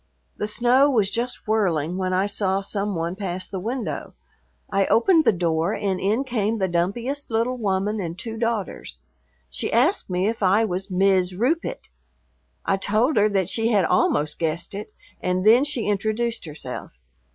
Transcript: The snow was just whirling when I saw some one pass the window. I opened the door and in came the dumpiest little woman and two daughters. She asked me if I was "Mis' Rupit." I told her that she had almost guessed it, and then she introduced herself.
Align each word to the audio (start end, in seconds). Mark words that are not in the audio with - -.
The 0.37 0.47
snow 0.47 0.89
was 0.89 1.11
just 1.11 1.47
whirling 1.47 1.95
when 1.95 2.11
I 2.11 2.25
saw 2.25 2.61
some 2.61 2.95
one 2.95 3.15
pass 3.15 3.47
the 3.47 3.59
window. 3.59 4.15
I 4.67 4.87
opened 4.87 5.25
the 5.25 5.31
door 5.31 5.75
and 5.75 5.99
in 5.99 6.23
came 6.23 6.57
the 6.57 6.67
dumpiest 6.67 7.29
little 7.29 7.55
woman 7.55 7.99
and 8.01 8.17
two 8.17 8.35
daughters. 8.35 8.97
She 9.51 9.71
asked 9.71 10.09
me 10.09 10.25
if 10.27 10.41
I 10.41 10.65
was 10.65 10.89
"Mis' 10.89 11.33
Rupit." 11.33 11.89
I 12.65 12.77
told 12.77 13.15
her 13.15 13.29
that 13.29 13.47
she 13.47 13.67
had 13.67 13.85
almost 13.85 14.39
guessed 14.39 14.73
it, 14.73 14.91
and 15.21 15.45
then 15.45 15.63
she 15.63 15.85
introduced 15.87 16.45
herself. 16.45 16.93